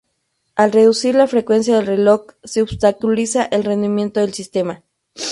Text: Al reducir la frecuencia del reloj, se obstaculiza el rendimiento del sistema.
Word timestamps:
Al 0.55 0.71
reducir 0.71 1.13
la 1.13 1.27
frecuencia 1.27 1.75
del 1.77 1.85
reloj, 1.85 2.21
se 2.43 2.63
obstaculiza 2.63 3.43
el 3.43 3.63
rendimiento 3.63 4.19
del 4.19 4.33
sistema. 4.33 4.81